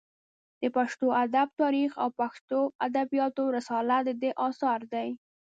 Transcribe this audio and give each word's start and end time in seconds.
د 0.61 0.63
پښتو 0.75 1.07
ادب 1.23 1.47
تاریخ 1.61 1.91
او 2.03 2.09
پښتو 2.21 2.59
ادبیات 2.87 3.35
رساله 3.57 3.97
د 4.07 4.09
ده 4.21 4.29
اثار 4.47 4.79
دي. 4.93 5.09